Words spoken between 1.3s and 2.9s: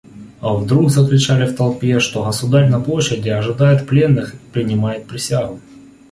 в толпе, что государь на